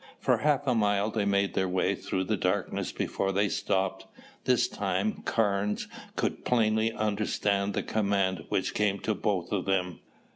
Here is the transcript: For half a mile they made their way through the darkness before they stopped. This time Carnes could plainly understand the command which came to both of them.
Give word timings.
For 0.19 0.37
half 0.39 0.65
a 0.65 0.73
mile 0.73 1.11
they 1.11 1.25
made 1.25 1.53
their 1.53 1.69
way 1.69 1.93
through 1.93 2.23
the 2.23 2.35
darkness 2.35 2.91
before 2.91 3.31
they 3.31 3.47
stopped. 3.49 4.07
This 4.45 4.67
time 4.67 5.21
Carnes 5.25 5.87
could 6.15 6.43
plainly 6.43 6.91
understand 6.91 7.75
the 7.75 7.83
command 7.83 8.45
which 8.49 8.73
came 8.73 8.97
to 9.01 9.13
both 9.13 9.51
of 9.51 9.65
them. 9.65 9.99